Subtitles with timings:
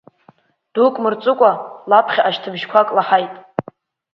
[0.73, 1.51] Дук мырҵыкәа
[1.89, 3.33] лаԥхьаҟа шьҭыбжьқәак лаҳаит.